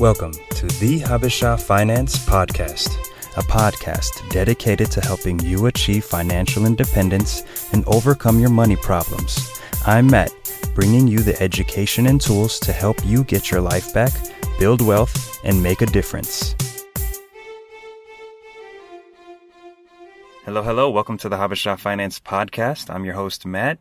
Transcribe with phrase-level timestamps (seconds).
[0.00, 2.88] Welcome to the Habesha Finance Podcast,
[3.36, 9.60] a podcast dedicated to helping you achieve financial independence and overcome your money problems.
[9.84, 10.32] I'm Matt,
[10.74, 14.10] bringing you the education and tools to help you get your life back,
[14.58, 16.54] build wealth, and make a difference.
[20.46, 20.88] Hello, hello.
[20.88, 22.88] Welcome to the Habesha Finance Podcast.
[22.88, 23.78] I'm your host, Matt.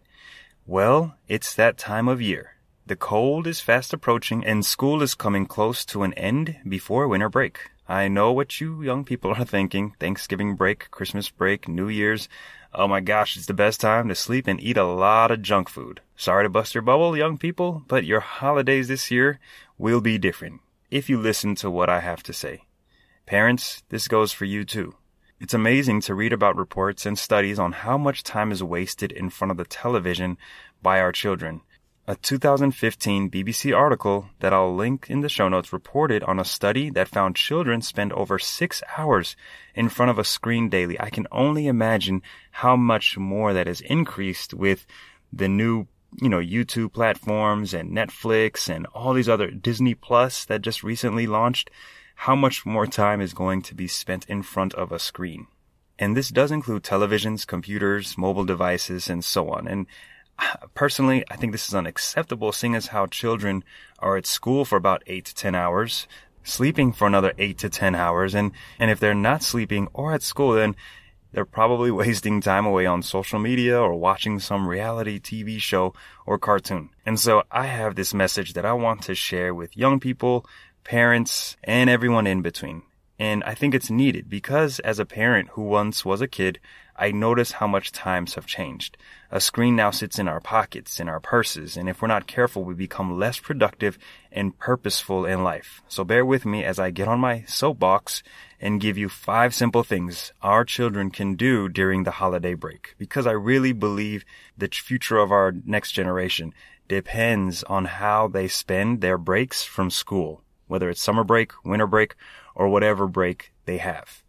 [0.67, 2.58] Well, it's that time of year.
[2.89, 7.29] The cold is fast approaching and school is coming close to an end before winter
[7.29, 7.69] break.
[7.87, 9.93] I know what you young people are thinking.
[9.99, 12.27] Thanksgiving break, Christmas break, New Year's.
[12.73, 15.69] Oh my gosh, it's the best time to sleep and eat a lot of junk
[15.69, 16.01] food.
[16.15, 19.39] Sorry to bust your bubble, young people, but your holidays this year
[19.77, 22.63] will be different if you listen to what I have to say.
[23.27, 24.95] Parents, this goes for you too.
[25.39, 29.29] It's amazing to read about reports and studies on how much time is wasted in
[29.29, 30.39] front of the television
[30.81, 31.61] by our children.
[32.09, 36.89] A 2015 BBC article that I'll link in the show notes reported on a study
[36.89, 39.35] that found children spend over six hours
[39.75, 40.99] in front of a screen daily.
[40.99, 44.87] I can only imagine how much more that has increased with
[45.31, 45.85] the new,
[46.19, 51.27] you know, YouTube platforms and Netflix and all these other Disney Plus that just recently
[51.27, 51.69] launched.
[52.15, 55.45] How much more time is going to be spent in front of a screen?
[55.99, 59.67] And this does include televisions, computers, mobile devices, and so on.
[59.67, 59.85] And
[60.73, 63.63] personally, I think this is unacceptable, seeing as how children
[63.99, 66.07] are at school for about eight to 10 hours,
[66.43, 68.33] sleeping for another eight to 10 hours.
[68.35, 70.75] And, and if they're not sleeping or at school, then
[71.31, 75.93] they're probably wasting time away on social media or watching some reality TV show
[76.25, 76.89] or cartoon.
[77.05, 80.45] And so I have this message that I want to share with young people,
[80.83, 82.83] parents, and everyone in between.
[83.19, 86.59] And I think it's needed because as a parent who once was a kid,
[86.95, 88.97] I notice how much times have changed.
[89.29, 92.63] A screen now sits in our pockets, in our purses, and if we're not careful,
[92.63, 93.97] we become less productive
[94.31, 95.81] and purposeful in life.
[95.87, 98.23] So bear with me as I get on my soapbox
[98.59, 102.95] and give you five simple things our children can do during the holiday break.
[102.97, 104.25] Because I really believe
[104.57, 106.53] the future of our next generation
[106.87, 112.15] depends on how they spend their breaks from school, whether it's summer break, winter break,
[112.55, 114.23] or whatever break they have.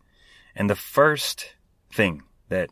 [0.55, 1.55] And the first
[1.93, 2.71] thing that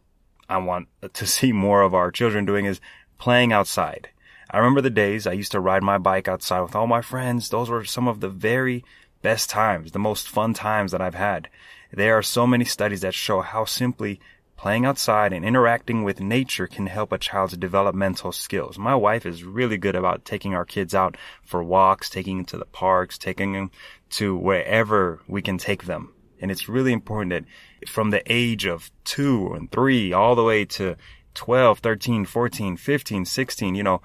[0.49, 2.81] I want to see more of our children doing is
[3.19, 4.09] playing outside.
[4.51, 7.51] I remember the days I used to ride my bike outside with all my friends.
[7.51, 8.85] Those were some of the very
[9.21, 11.49] best times, the most fun times that I've had.
[11.93, 14.21] There are so many studies that show how simply
[14.57, 18.79] playing outside and interacting with nature can help a child's developmental skills.
[18.79, 22.59] My wife is really good about taking our kids out for walks, taking them to
[22.59, 23.71] the parks, taking them
[24.11, 26.13] to wherever we can take them.
[26.41, 30.65] And it's really important that from the age of two and three all the way
[30.65, 30.97] to
[31.35, 34.01] 12, 13, 14, 15, 16, you know,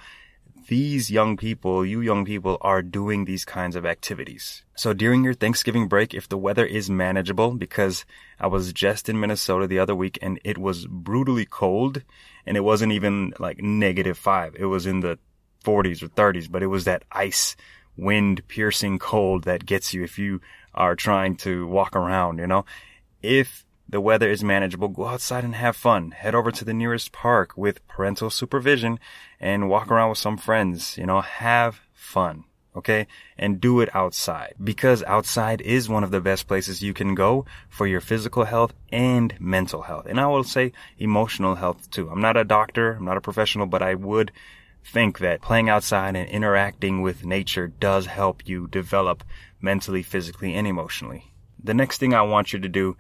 [0.68, 4.64] these young people, you young people are doing these kinds of activities.
[4.76, 8.06] So during your Thanksgiving break, if the weather is manageable, because
[8.40, 12.04] I was just in Minnesota the other week and it was brutally cold
[12.46, 14.56] and it wasn't even like negative five.
[14.58, 15.20] It was in the
[15.64, 17.56] 40s or 30s, but it was that ice
[17.98, 20.42] wind piercing cold that gets you if you
[20.74, 22.66] are trying to walk around, you know.
[23.22, 26.12] If the weather is manageable, go outside and have fun.
[26.12, 29.00] Head over to the nearest park with parental supervision
[29.40, 32.46] and walk around with some friends, you know, have fun.
[32.76, 33.06] Okay.
[33.38, 37.46] And do it outside because outside is one of the best places you can go
[37.70, 40.08] for your physical health and mental health.
[40.08, 42.10] And I will say emotional health too.
[42.10, 42.94] I'm not a doctor.
[42.94, 44.32] I'm not a professional, but I would
[44.86, 49.24] think that playing outside and interacting with nature does help you develop
[49.62, 51.32] mentally, physically, and emotionally.
[51.64, 52.98] The next thing I want you to do,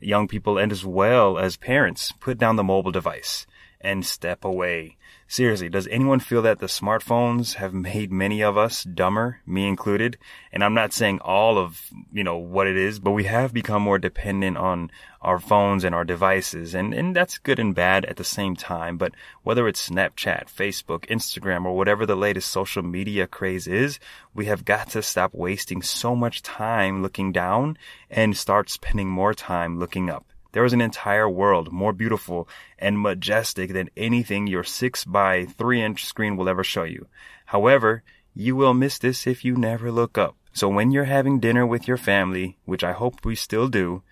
[0.00, 3.46] young people and as well as parents, put down the mobile device
[3.84, 4.96] and step away.
[5.26, 10.18] Seriously, does anyone feel that the smartphones have made many of us dumber, me included?
[10.52, 13.82] And I'm not saying all of, you know, what it is, but we have become
[13.82, 14.90] more dependent on
[15.20, 16.74] our phones and our devices.
[16.74, 18.98] And, and that's good and bad at the same time.
[18.98, 19.12] But
[19.42, 23.98] whether it's Snapchat, Facebook, Instagram, or whatever the latest social media craze is,
[24.34, 27.78] we have got to stop wasting so much time looking down
[28.10, 30.26] and start spending more time looking up.
[30.54, 32.48] There is an entire world more beautiful
[32.78, 37.08] and majestic than anything your 6 by 3 inch screen will ever show you.
[37.46, 38.04] However,
[38.36, 40.36] you will miss this if you never look up.
[40.52, 44.04] So when you're having dinner with your family, which I hope we still do,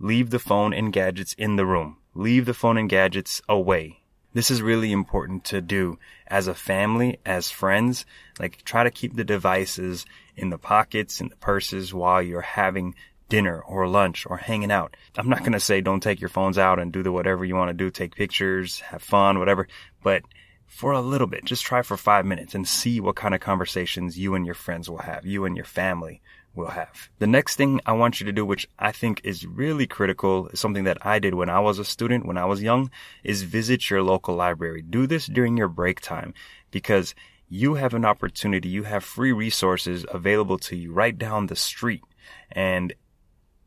[0.00, 1.98] leave the phone and gadgets in the room.
[2.12, 4.00] Leave the phone and gadgets away.
[4.32, 8.04] This is really important to do as a family, as friends.
[8.40, 12.96] Like try to keep the devices in the pockets, in the purses while you're having
[13.28, 14.96] dinner or lunch or hanging out.
[15.16, 17.54] I'm not going to say don't take your phones out and do the whatever you
[17.54, 19.66] want to do, take pictures, have fun, whatever,
[20.02, 20.22] but
[20.66, 24.18] for a little bit, just try for five minutes and see what kind of conversations
[24.18, 26.20] you and your friends will have, you and your family
[26.54, 27.10] will have.
[27.18, 30.60] The next thing I want you to do, which I think is really critical, is
[30.60, 32.90] something that I did when I was a student, when I was young,
[33.22, 34.82] is visit your local library.
[34.82, 36.34] Do this during your break time
[36.70, 37.14] because
[37.48, 38.68] you have an opportunity.
[38.68, 42.02] You have free resources available to you right down the street.
[42.50, 42.94] And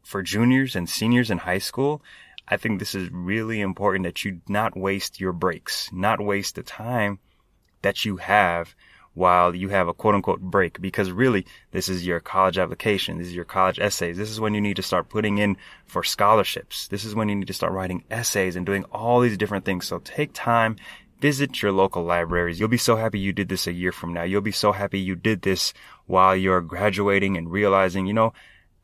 [0.08, 2.02] for juniors and seniors in high school,
[2.48, 6.64] I think this is really important that you not waste your breaks, not waste the
[6.64, 7.20] time
[7.82, 8.74] that you have
[9.16, 13.18] while you have a quote unquote break because really this is your college application.
[13.18, 14.16] This is your college essays.
[14.16, 16.88] This is when you need to start putting in for scholarships.
[16.88, 19.88] This is when you need to start writing essays and doing all these different things.
[19.88, 20.78] So take time,
[21.20, 22.62] visit your local libraries.
[22.62, 24.24] You'll be so happy you did this a year from now.
[24.24, 25.74] You'll be so happy you did this
[26.06, 28.32] while you're graduating and realizing, you know,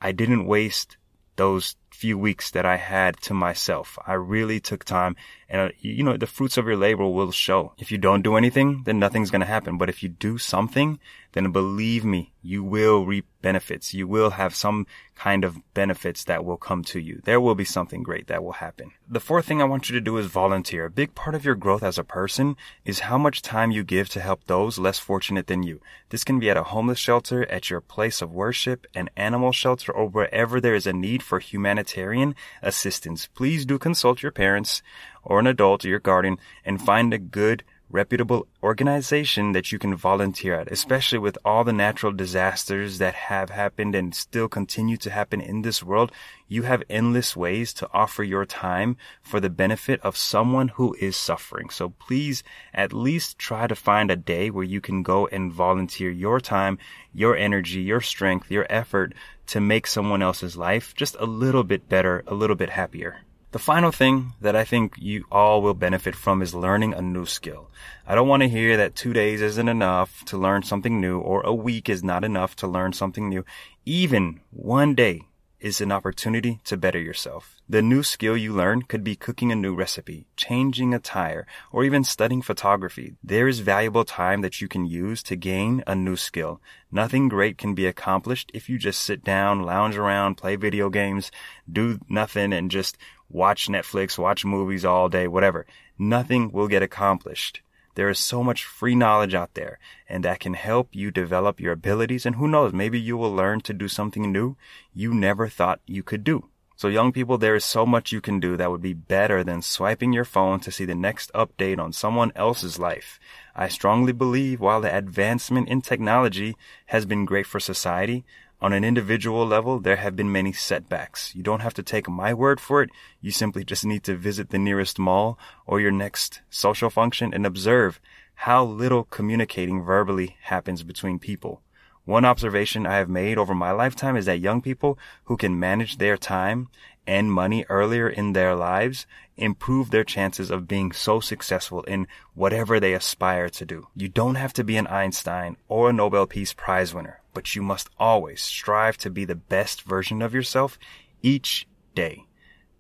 [0.02, 0.98] I didn't waste
[1.36, 3.98] those few weeks that I had to myself.
[4.06, 5.16] I really took time
[5.54, 7.74] and, uh, you know, the fruits of your labor will show.
[7.78, 9.78] If you don't do anything, then nothing's going to happen.
[9.78, 11.00] But if you do something,
[11.34, 13.94] then believe me, you will reap benefits.
[13.94, 17.22] You will have some kind of benefits that will come to you.
[17.24, 18.94] There will be something great that will happen.
[19.08, 20.86] The fourth thing I want you to do is volunteer.
[20.86, 24.10] A big part of your growth as a person is how much time you give
[24.10, 25.82] to help those less fortunate than you.
[26.10, 29.92] This can be at a homeless shelter, at your place of worship, an animal shelter,
[29.92, 31.40] or wherever there is a need for
[31.84, 33.28] humanitarian assistance.
[33.28, 34.82] Please do consult your parents
[35.24, 37.64] or an adult or your guardian and find a good
[37.94, 43.52] reputable organization that you can volunteer at, especially with all the natural disasters that have
[43.52, 46.12] happened and still continue to happen in this world.
[46.48, 51.16] You have endless ways to offer your time for the benefit of someone who is
[51.16, 51.70] suffering.
[51.70, 52.44] So please
[52.74, 56.80] at least try to find a day where you can go and volunteer your time,
[57.14, 59.14] your energy, your strength, your effort
[59.48, 63.22] to make someone else's life just a little bit better, a little bit happier.
[63.54, 67.28] The final thing that I think you all will benefit from is learning a new
[67.28, 67.70] skill.
[68.08, 71.44] I don't want to hear that two days isn't enough to learn something new or
[71.44, 73.46] a week is not enough to learn something new.
[73.86, 75.28] Even one day
[75.60, 77.62] is an opportunity to better yourself.
[77.70, 81.86] The new skill you learn could be cooking a new recipe, changing a tire, or
[81.86, 83.16] even studying photography.
[83.24, 86.60] There is valuable time that you can use to gain a new skill.
[86.92, 91.32] Nothing great can be accomplished if you just sit down, lounge around, play video games,
[91.72, 92.98] do nothing, and just
[93.34, 95.66] watch Netflix, watch movies all day, whatever.
[95.98, 97.62] Nothing will get accomplished.
[97.96, 101.74] There is so much free knowledge out there and that can help you develop your
[101.74, 102.26] abilities.
[102.26, 104.56] And who knows, maybe you will learn to do something new
[104.94, 106.50] you never thought you could do.
[106.76, 109.62] So young people, there is so much you can do that would be better than
[109.62, 113.20] swiping your phone to see the next update on someone else's life.
[113.56, 116.58] I strongly believe while the advancement in technology
[116.88, 118.26] has been great for society,
[118.64, 121.36] on an individual level, there have been many setbacks.
[121.36, 122.92] You don't have to take my word for it.
[123.20, 127.46] You simply just need to visit the nearest mall or your next social function and
[127.46, 128.00] observe
[128.36, 131.62] how little communicating verbally happens between people.
[132.06, 135.98] One observation I have made over my lifetime is that young people who can manage
[135.98, 136.70] their time
[137.06, 139.06] and money earlier in their lives
[139.36, 143.88] improve their chances of being so successful in whatever they aspire to do.
[143.96, 147.62] You don't have to be an Einstein or a Nobel Peace Prize winner, but you
[147.62, 150.78] must always strive to be the best version of yourself
[151.22, 152.26] each day.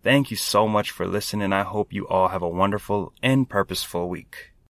[0.03, 1.53] Thank you so much for listening.
[1.53, 4.52] I hope you all have a wonderful and purposeful week.